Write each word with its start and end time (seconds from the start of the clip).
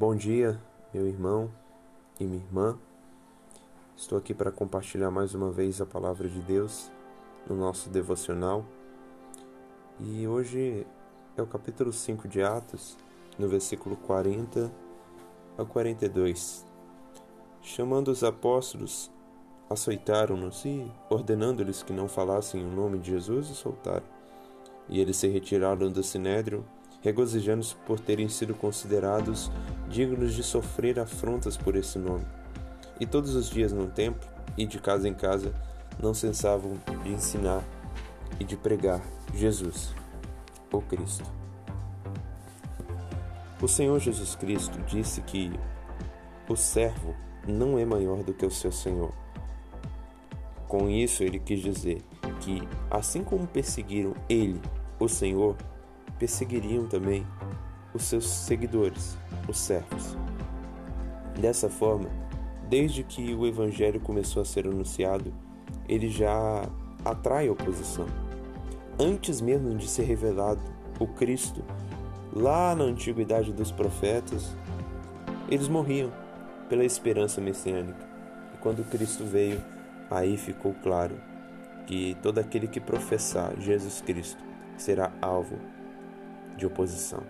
Bom 0.00 0.16
dia, 0.16 0.58
meu 0.94 1.06
irmão 1.06 1.50
e 2.18 2.24
minha 2.24 2.42
irmã. 2.42 2.78
Estou 3.94 4.16
aqui 4.16 4.32
para 4.32 4.50
compartilhar 4.50 5.10
mais 5.10 5.34
uma 5.34 5.50
vez 5.50 5.78
a 5.78 5.84
palavra 5.84 6.26
de 6.26 6.40
Deus 6.40 6.90
no 7.46 7.54
nosso 7.54 7.90
devocional. 7.90 8.64
E 10.00 10.26
hoje 10.26 10.86
é 11.36 11.42
o 11.42 11.46
capítulo 11.46 11.92
5 11.92 12.26
de 12.28 12.42
Atos, 12.42 12.96
no 13.38 13.46
versículo 13.46 13.94
40 13.94 14.72
ao 15.58 15.66
42. 15.66 16.64
Chamando 17.60 18.08
os 18.08 18.24
apóstolos, 18.24 19.10
açoitaram-nos 19.68 20.64
e, 20.64 20.90
ordenando-lhes 21.10 21.82
que 21.82 21.92
não 21.92 22.08
falassem 22.08 22.64
o 22.64 22.70
nome 22.70 22.98
de 23.00 23.10
Jesus, 23.10 23.50
os 23.50 23.58
soltaram. 23.58 24.06
E 24.88 24.98
eles 24.98 25.18
se 25.18 25.28
retiraram 25.28 25.92
do 25.92 26.02
sinédrio 26.02 26.64
regozijando-se 27.02 27.74
por 27.86 27.98
terem 27.98 28.28
sido 28.28 28.54
considerados 28.54 29.50
dignos 29.88 30.34
de 30.34 30.42
sofrer 30.42 30.98
afrontas 30.98 31.56
por 31.56 31.76
esse 31.76 31.98
nome. 31.98 32.24
E 32.98 33.06
todos 33.06 33.34
os 33.34 33.48
dias 33.48 33.72
no 33.72 33.86
templo 33.86 34.28
e 34.56 34.66
de 34.66 34.78
casa 34.78 35.08
em 35.08 35.14
casa 35.14 35.54
não 36.02 36.12
cessavam 36.12 36.78
de 37.02 37.10
ensinar 37.10 37.64
e 38.38 38.44
de 38.44 38.56
pregar 38.56 39.00
Jesus, 39.34 39.94
o 40.72 40.80
Cristo. 40.80 41.24
O 43.62 43.68
Senhor 43.68 43.98
Jesus 43.98 44.34
Cristo 44.34 44.78
disse 44.86 45.20
que 45.22 45.52
o 46.48 46.56
servo 46.56 47.14
não 47.46 47.78
é 47.78 47.84
maior 47.84 48.22
do 48.22 48.32
que 48.32 48.44
o 48.44 48.50
seu 48.50 48.72
Senhor. 48.72 49.12
Com 50.66 50.88
isso, 50.88 51.22
ele 51.22 51.38
quis 51.38 51.60
dizer 51.60 52.02
que, 52.40 52.62
assim 52.90 53.22
como 53.22 53.46
perseguiram 53.46 54.14
ele, 54.28 54.60
o 54.98 55.08
Senhor, 55.08 55.56
perseguiriam 56.20 56.86
também 56.86 57.26
os 57.94 58.04
seus 58.04 58.28
seguidores, 58.28 59.16
os 59.48 59.58
servos. 59.58 60.16
Dessa 61.40 61.70
forma, 61.70 62.10
desde 62.68 63.02
que 63.02 63.34
o 63.34 63.46
evangelho 63.46 63.98
começou 63.98 64.42
a 64.42 64.44
ser 64.44 64.66
anunciado, 64.66 65.32
ele 65.88 66.10
já 66.10 66.68
atrai 67.04 67.48
oposição. 67.48 68.06
Antes 68.98 69.40
mesmo 69.40 69.74
de 69.74 69.88
ser 69.88 70.02
revelado 70.02 70.60
o 71.00 71.06
Cristo, 71.06 71.64
lá 72.32 72.74
na 72.76 72.84
antiguidade 72.84 73.50
dos 73.50 73.72
profetas, 73.72 74.54
eles 75.48 75.68
morriam 75.68 76.12
pela 76.68 76.84
esperança 76.84 77.40
messiânica. 77.40 78.06
E 78.54 78.58
quando 78.58 78.88
Cristo 78.90 79.24
veio, 79.24 79.60
aí 80.10 80.36
ficou 80.36 80.74
claro 80.82 81.16
que 81.86 82.14
todo 82.22 82.38
aquele 82.38 82.68
que 82.68 82.78
professar 82.78 83.58
Jesus 83.58 84.02
Cristo 84.02 84.44
será 84.76 85.10
alvo 85.22 85.58
de 86.60 86.66
oposição. 86.66 87.22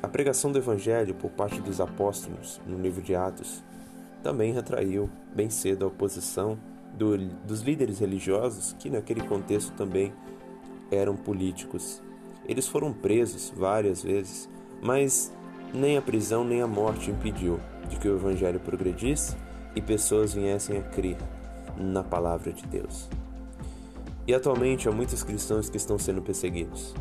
A 0.00 0.06
pregação 0.06 0.52
do 0.52 0.58
Evangelho 0.58 1.14
por 1.14 1.30
parte 1.30 1.60
dos 1.60 1.80
apóstolos 1.80 2.60
no 2.66 2.78
livro 2.78 3.02
de 3.02 3.16
Atos 3.16 3.64
também 4.22 4.56
atraiu 4.56 5.10
bem 5.34 5.50
cedo 5.50 5.84
a 5.84 5.88
oposição 5.88 6.58
do, 6.94 7.16
dos 7.18 7.62
líderes 7.62 7.98
religiosos, 7.98 8.76
que 8.78 8.90
naquele 8.90 9.22
contexto 9.22 9.72
também 9.72 10.12
eram 10.90 11.16
políticos. 11.16 12.02
Eles 12.46 12.66
foram 12.66 12.92
presos 12.92 13.52
várias 13.56 14.02
vezes, 14.02 14.48
mas 14.82 15.32
nem 15.74 15.96
a 15.96 16.02
prisão 16.02 16.44
nem 16.44 16.62
a 16.62 16.66
morte 16.66 17.10
impediu 17.10 17.58
de 17.88 17.96
que 17.96 18.08
o 18.08 18.16
Evangelho 18.16 18.60
progredisse 18.60 19.36
e 19.74 19.82
pessoas 19.82 20.34
viessem 20.34 20.78
a 20.78 20.82
crer 20.82 21.16
na 21.76 22.02
palavra 22.02 22.52
de 22.52 22.66
Deus. 22.66 23.08
E 24.26 24.34
atualmente 24.34 24.88
há 24.88 24.92
muitos 24.92 25.22
cristãos 25.22 25.70
que 25.70 25.76
estão 25.76 25.98
sendo 25.98 26.20
perseguidos. 26.20 26.94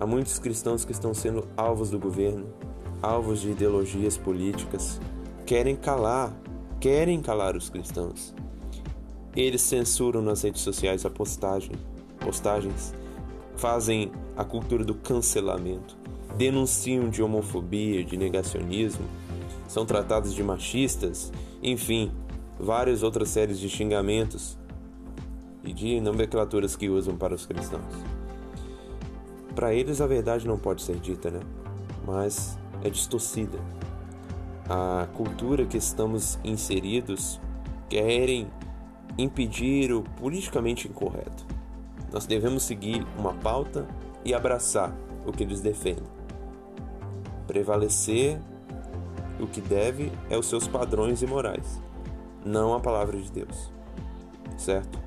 Há 0.00 0.06
muitos 0.06 0.38
cristãos 0.38 0.84
que 0.84 0.92
estão 0.92 1.12
sendo 1.12 1.48
alvos 1.56 1.90
do 1.90 1.98
governo, 1.98 2.46
alvos 3.02 3.40
de 3.40 3.50
ideologias 3.50 4.16
políticas, 4.16 5.00
querem 5.44 5.74
calar, 5.74 6.32
querem 6.78 7.20
calar 7.20 7.56
os 7.56 7.68
cristãos. 7.68 8.32
Eles 9.34 9.60
censuram 9.60 10.22
nas 10.22 10.42
redes 10.42 10.62
sociais 10.62 11.04
a 11.04 11.10
postagem, 11.10 11.72
postagens, 12.20 12.94
fazem 13.56 14.12
a 14.36 14.44
cultura 14.44 14.84
do 14.84 14.94
cancelamento, 14.94 15.96
denunciam 16.36 17.10
de 17.10 17.20
homofobia, 17.20 18.04
de 18.04 18.16
negacionismo, 18.16 19.04
são 19.66 19.84
tratados 19.84 20.32
de 20.32 20.44
machistas, 20.44 21.32
enfim, 21.60 22.12
várias 22.58 23.02
outras 23.02 23.30
séries 23.30 23.58
de 23.58 23.68
xingamentos 23.68 24.56
e 25.64 25.72
de 25.72 26.00
nomenclaturas 26.00 26.76
que 26.76 26.88
usam 26.88 27.16
para 27.16 27.34
os 27.34 27.44
cristãos. 27.44 28.17
Para 29.58 29.74
eles 29.74 30.00
a 30.00 30.06
verdade 30.06 30.46
não 30.46 30.56
pode 30.56 30.82
ser 30.82 31.00
dita, 31.00 31.32
né? 31.32 31.40
Mas 32.06 32.56
é 32.80 32.88
distorcida. 32.88 33.58
A 34.70 35.08
cultura 35.16 35.66
que 35.66 35.76
estamos 35.76 36.38
inseridos 36.44 37.40
querem 37.88 38.48
impedir 39.18 39.92
o 39.92 40.04
politicamente 40.20 40.86
incorreto. 40.86 41.44
Nós 42.12 42.24
devemos 42.24 42.62
seguir 42.62 43.04
uma 43.18 43.34
pauta 43.34 43.84
e 44.24 44.32
abraçar 44.32 44.96
o 45.26 45.32
que 45.32 45.42
eles 45.42 45.60
defendem. 45.60 46.06
Prevalecer 47.48 48.40
o 49.40 49.46
que 49.48 49.60
deve 49.60 50.12
é 50.30 50.38
os 50.38 50.46
seus 50.46 50.68
padrões 50.68 51.20
e 51.20 51.26
morais, 51.26 51.82
não 52.46 52.74
a 52.74 52.78
palavra 52.78 53.20
de 53.20 53.32
Deus. 53.32 53.72
Certo? 54.56 55.00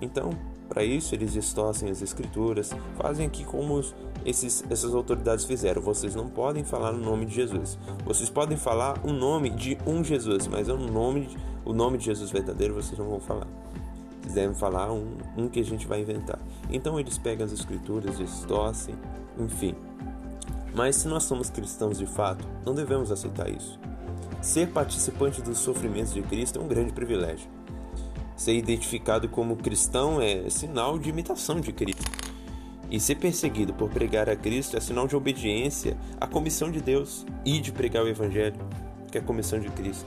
Então, 0.00 0.30
para 0.70 0.84
isso, 0.84 1.16
eles 1.16 1.32
distorcem 1.32 1.90
as 1.90 2.00
escrituras, 2.00 2.70
fazem 2.96 3.26
aqui 3.26 3.44
como 3.44 3.82
esses, 4.24 4.64
essas 4.70 4.94
autoridades 4.94 5.44
fizeram. 5.44 5.82
Vocês 5.82 6.14
não 6.14 6.28
podem 6.28 6.62
falar 6.62 6.94
o 6.94 6.96
nome 6.96 7.26
de 7.26 7.34
Jesus. 7.34 7.76
Vocês 8.04 8.30
podem 8.30 8.56
falar 8.56 9.04
o 9.04 9.12
nome 9.12 9.50
de 9.50 9.76
um 9.84 10.04
Jesus, 10.04 10.46
mas 10.46 10.68
o 10.68 10.76
nome, 10.76 11.28
o 11.64 11.72
nome 11.72 11.98
de 11.98 12.04
Jesus 12.04 12.30
verdadeiro 12.30 12.72
vocês 12.72 12.96
não 12.96 13.08
vão 13.08 13.18
falar. 13.18 13.48
Vocês 14.22 14.34
devem 14.34 14.54
falar 14.54 14.92
um, 14.92 15.16
um 15.36 15.48
que 15.48 15.58
a 15.58 15.64
gente 15.64 15.88
vai 15.88 16.02
inventar. 16.02 16.38
Então 16.70 17.00
eles 17.00 17.18
pegam 17.18 17.44
as 17.44 17.50
escrituras, 17.50 18.16
distorcem, 18.16 18.94
enfim. 19.40 19.74
Mas 20.72 20.94
se 20.94 21.08
nós 21.08 21.24
somos 21.24 21.50
cristãos 21.50 21.98
de 21.98 22.06
fato, 22.06 22.46
não 22.64 22.76
devemos 22.76 23.10
aceitar 23.10 23.50
isso. 23.50 23.76
Ser 24.40 24.68
participante 24.68 25.42
dos 25.42 25.58
sofrimentos 25.58 26.14
de 26.14 26.22
Cristo 26.22 26.60
é 26.60 26.62
um 26.62 26.68
grande 26.68 26.92
privilégio. 26.92 27.50
Ser 28.40 28.54
identificado 28.54 29.28
como 29.28 29.54
cristão 29.54 30.18
é 30.18 30.48
sinal 30.48 30.98
de 30.98 31.10
imitação 31.10 31.60
de 31.60 31.74
Cristo. 31.74 32.10
E 32.90 32.98
ser 32.98 33.16
perseguido 33.16 33.74
por 33.74 33.90
pregar 33.90 34.30
a 34.30 34.34
Cristo 34.34 34.78
é 34.78 34.80
sinal 34.80 35.06
de 35.06 35.14
obediência 35.14 35.94
à 36.18 36.26
comissão 36.26 36.70
de 36.70 36.80
Deus 36.80 37.26
e 37.44 37.60
de 37.60 37.70
pregar 37.70 38.02
o 38.02 38.08
Evangelho, 38.08 38.56
que 39.12 39.18
é 39.18 39.20
a 39.20 39.24
comissão 39.24 39.60
de 39.60 39.68
Cristo. 39.68 40.06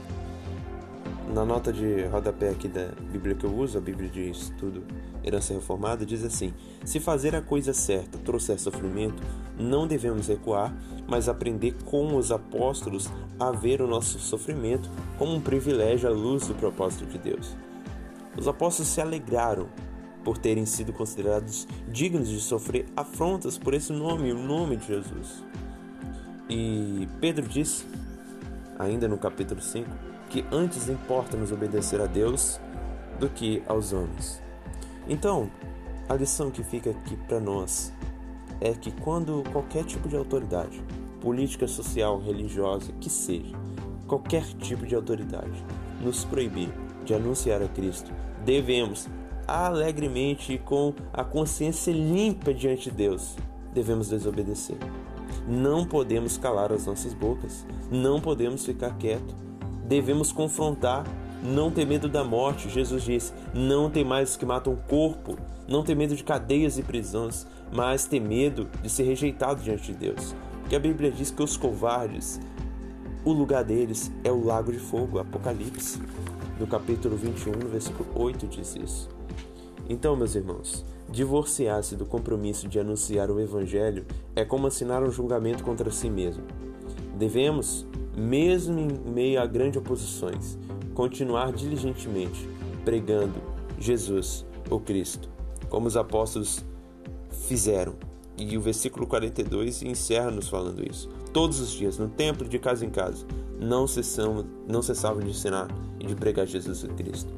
Na 1.32 1.44
nota 1.44 1.72
de 1.72 2.06
rodapé 2.06 2.48
aqui 2.48 2.66
da 2.66 2.88
Bíblia 3.12 3.36
que 3.36 3.46
eu 3.46 3.54
uso, 3.56 3.78
a 3.78 3.80
Bíblia 3.80 4.10
de 4.10 4.30
Estudo 4.30 4.82
Herança 5.22 5.54
Reformada, 5.54 6.04
diz 6.04 6.24
assim: 6.24 6.52
Se 6.84 6.98
fazer 6.98 7.36
a 7.36 7.40
coisa 7.40 7.72
certa 7.72 8.18
trouxer 8.18 8.58
sofrimento, 8.58 9.22
não 9.56 9.86
devemos 9.86 10.26
recuar, 10.26 10.74
mas 11.06 11.28
aprender 11.28 11.76
com 11.84 12.16
os 12.16 12.32
apóstolos 12.32 13.08
a 13.38 13.52
ver 13.52 13.80
o 13.80 13.86
nosso 13.86 14.18
sofrimento 14.18 14.90
como 15.16 15.32
um 15.32 15.40
privilégio 15.40 16.08
à 16.08 16.12
luz 16.12 16.48
do 16.48 16.54
propósito 16.56 17.06
de 17.06 17.16
Deus. 17.16 17.56
Os 18.36 18.48
apóstolos 18.48 18.90
se 18.90 19.00
alegraram 19.00 19.68
por 20.24 20.38
terem 20.38 20.64
sido 20.64 20.92
considerados 20.92 21.68
dignos 21.88 22.28
de 22.28 22.40
sofrer 22.40 22.86
afrontas 22.96 23.58
por 23.58 23.74
esse 23.74 23.92
nome, 23.92 24.32
o 24.32 24.38
nome 24.38 24.76
de 24.76 24.86
Jesus. 24.86 25.44
E 26.48 27.08
Pedro 27.20 27.46
disse, 27.46 27.84
ainda 28.78 29.06
no 29.06 29.18
capítulo 29.18 29.60
5, 29.60 29.88
que 30.30 30.44
antes 30.50 30.88
importa 30.88 31.36
nos 31.36 31.52
obedecer 31.52 32.00
a 32.00 32.06
Deus 32.06 32.58
do 33.20 33.28
que 33.28 33.62
aos 33.66 33.92
homens. 33.92 34.42
Então, 35.08 35.50
a 36.08 36.14
lição 36.14 36.50
que 36.50 36.62
fica 36.62 36.90
aqui 36.90 37.16
para 37.28 37.38
nós 37.38 37.92
é 38.60 38.72
que 38.72 38.90
quando 38.90 39.42
qualquer 39.52 39.84
tipo 39.84 40.08
de 40.08 40.16
autoridade, 40.16 40.82
política, 41.20 41.68
social, 41.68 42.20
religiosa, 42.20 42.92
que 43.00 43.10
seja, 43.10 43.56
qualquer 44.06 44.44
tipo 44.58 44.86
de 44.86 44.94
autoridade, 44.94 45.64
nos 46.02 46.24
proibir 46.24 46.68
de 47.04 47.14
anunciar 47.14 47.62
a 47.62 47.68
Cristo, 47.68 48.10
devemos 48.44 49.08
alegremente 49.46 50.54
e 50.54 50.58
com 50.58 50.94
a 51.12 51.22
consciência 51.22 51.92
limpa 51.92 52.52
diante 52.52 52.90
de 52.90 52.96
Deus, 52.96 53.36
devemos 53.72 54.08
desobedecer. 54.08 54.76
Não 55.46 55.84
podemos 55.84 56.38
calar 56.38 56.72
as 56.72 56.86
nossas 56.86 57.12
bocas, 57.12 57.66
não 57.90 58.20
podemos 58.20 58.64
ficar 58.64 58.96
quieto. 58.96 59.34
Devemos 59.86 60.32
confrontar, 60.32 61.04
não 61.42 61.70
ter 61.70 61.86
medo 61.86 62.08
da 62.08 62.24
morte. 62.24 62.70
Jesus 62.70 63.02
disse: 63.02 63.32
Não 63.52 63.90
tem 63.90 64.04
mais 64.04 64.30
os 64.30 64.36
que 64.36 64.46
matam 64.46 64.72
o 64.72 64.76
corpo, 64.76 65.36
não 65.68 65.82
ter 65.82 65.94
medo 65.94 66.16
de 66.16 66.24
cadeias 66.24 66.78
e 66.78 66.82
prisões, 66.82 67.46
mas 67.70 68.06
ter 68.06 68.20
medo 68.20 68.68
de 68.82 68.88
ser 68.88 69.02
rejeitado 69.02 69.62
diante 69.62 69.92
de 69.92 69.98
Deus. 69.98 70.34
Porque 70.60 70.76
a 70.76 70.80
Bíblia 70.80 71.10
diz 71.10 71.30
que 71.30 71.42
os 71.42 71.58
covardes, 71.58 72.40
o 73.24 73.32
lugar 73.32 73.64
deles 73.64 74.12
é 74.22 74.30
o 74.30 74.44
lago 74.44 74.70
de 74.70 74.78
fogo, 74.78 75.18
Apocalipse 75.18 76.00
no 76.58 76.66
capítulo 76.66 77.16
21, 77.16 77.52
no 77.52 77.68
versículo 77.68 78.08
8 78.14 78.46
diz 78.46 78.76
isso. 78.76 79.08
Então, 79.88 80.16
meus 80.16 80.34
irmãos, 80.34 80.84
divorciar-se 81.10 81.96
do 81.96 82.06
compromisso 82.06 82.68
de 82.68 82.78
anunciar 82.78 83.30
o 83.30 83.40
Evangelho 83.40 84.06
é 84.36 84.44
como 84.44 84.66
assinar 84.66 85.02
um 85.02 85.10
julgamento 85.10 85.64
contra 85.64 85.90
si 85.90 86.08
mesmo. 86.08 86.44
Devemos, 87.18 87.86
mesmo 88.16 88.78
em 88.78 88.88
meio 89.10 89.40
a 89.40 89.46
grandes 89.46 89.78
oposições, 89.78 90.58
continuar 90.94 91.52
diligentemente 91.52 92.48
pregando 92.84 93.34
Jesus, 93.78 94.46
o 94.70 94.78
Cristo, 94.78 95.28
como 95.68 95.86
os 95.86 95.96
apóstolos 95.96 96.64
fizeram. 97.46 97.94
E 98.36 98.56
o 98.56 98.60
versículo 98.60 99.06
42 99.06 99.82
encerra 99.82 100.30
nos 100.30 100.48
falando 100.48 100.84
isso. 100.88 101.08
Todos 101.32 101.60
os 101.60 101.70
dias, 101.70 101.98
no 101.98 102.08
templo, 102.08 102.48
de 102.48 102.58
casa 102.58 102.84
em 102.84 102.90
casa, 102.90 103.24
não 103.60 103.86
cessamos, 103.86 104.44
não 104.66 104.82
cessavam 104.82 105.20
de 105.20 105.30
ensinar 105.30 105.68
e 106.00 106.06
de 106.06 106.14
pregar 106.14 106.46
Jesus 106.46 106.84
Cristo. 106.96 107.32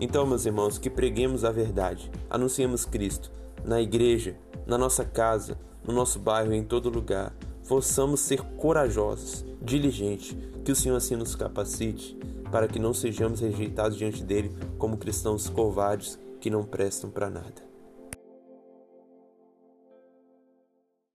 Então, 0.00 0.26
meus 0.26 0.46
irmãos, 0.46 0.78
que 0.78 0.90
preguemos 0.90 1.44
a 1.44 1.50
verdade, 1.50 2.10
anunciemos 2.30 2.84
Cristo 2.84 3.30
na 3.64 3.80
igreja, 3.80 4.36
na 4.66 4.78
nossa 4.78 5.04
casa, 5.04 5.58
no 5.84 5.92
nosso 5.92 6.18
bairro, 6.18 6.52
em 6.52 6.62
todo 6.62 6.90
lugar. 6.90 7.34
Possamos 7.68 8.20
ser 8.20 8.40
corajosos, 8.56 9.44
diligentes, 9.60 10.36
que 10.64 10.70
o 10.70 10.76
Senhor 10.76 10.96
assim 10.96 11.16
nos 11.16 11.34
capacite 11.34 12.16
para 12.50 12.68
que 12.68 12.78
não 12.78 12.94
sejamos 12.94 13.40
rejeitados 13.40 13.98
diante 13.98 14.22
dele 14.22 14.54
como 14.78 14.96
cristãos 14.96 15.48
covardes 15.48 16.18
que 16.40 16.50
não 16.50 16.62
prestam 16.62 17.10
para 17.10 17.28
nada. 17.28 17.65